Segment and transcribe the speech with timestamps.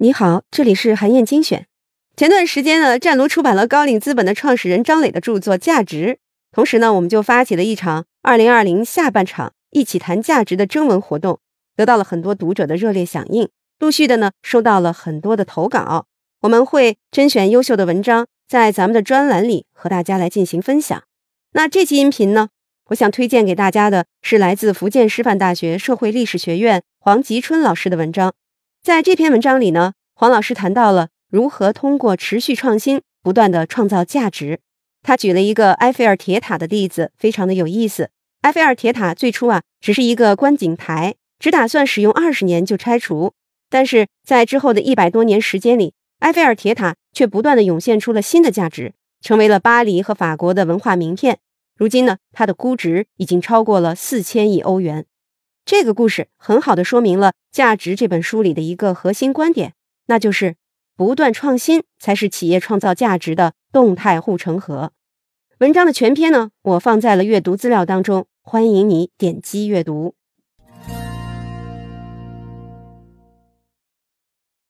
[0.00, 1.66] 你好，这里是韩燕精选。
[2.16, 6.06] 前段时间呢，湛卢出版了高瓴资本的创始人张磊的著作《价值》，
[6.52, 11.40] 同时呢，我们就发起了一场二零二零下半场一起谈价值的征文活动，
[11.74, 13.48] 得到了很多读者的热烈响应，
[13.78, 16.06] 陆续的呢收到了很多的投稿，
[16.42, 21.02] 我们会甄选优秀的文章，在咱们的专栏里和大家来进行分享。
[21.52, 22.50] 那这期音频呢，
[22.90, 28.32] 我想推荐给大家的是来自福建师范大学社会历史学院黄吉春老师的文章。
[28.82, 34.60] 在这篇文章里呢，黄老师谈到了如何通过持续创新，不断的创造价值。
[35.02, 38.08] 他举了一个埃菲尔铁塔的例子，非常的有意思。
[38.40, 43.34] 埃菲尔铁塔最初啊，只是一个观景台，只打算使用二十年就拆除。
[43.68, 51.38] 但是在之后的一百多年时间里，埃菲尔铁塔却不断的涌现出了新的价值，成为了巴黎和法国的文化名片。
[51.76, 55.04] 如今呢，它的估值已经超过了四千亿欧元。
[55.66, 59.72] 这个故事很好的说明了《价值》这本书里的一个核心观点，
[60.08, 60.56] 那就是
[60.94, 64.92] 不断创新才是企业创造价值的动态护城河。
[65.60, 70.14] 文章的全篇呢，我放在了阅读资料当中，欢迎你点击阅读。